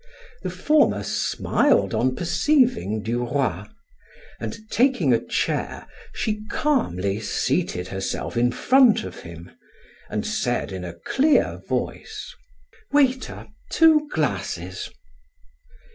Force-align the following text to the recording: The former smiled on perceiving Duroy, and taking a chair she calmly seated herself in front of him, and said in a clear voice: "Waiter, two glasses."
The 0.41 0.49
former 0.49 1.03
smiled 1.03 1.93
on 1.93 2.15
perceiving 2.15 3.03
Duroy, 3.03 3.65
and 4.39 4.57
taking 4.71 5.13
a 5.13 5.23
chair 5.23 5.85
she 6.11 6.43
calmly 6.49 7.19
seated 7.19 7.89
herself 7.89 8.35
in 8.35 8.51
front 8.51 9.03
of 9.03 9.19
him, 9.19 9.51
and 10.09 10.25
said 10.25 10.71
in 10.71 10.83
a 10.83 10.95
clear 10.95 11.61
voice: 11.69 12.33
"Waiter, 12.91 13.45
two 13.69 14.09
glasses." 14.11 14.89